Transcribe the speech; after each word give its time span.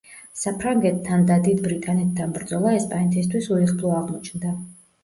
საფრანგეთთან 0.43 1.27
და 1.27 1.37
დიდ 1.49 1.61
ბრიტანეთთან 1.67 2.35
ბრძოლა 2.39 2.75
ესპანეთისთვის 2.81 3.53
უიღბლო 3.59 3.97
აღმოჩნდა. 4.03 4.59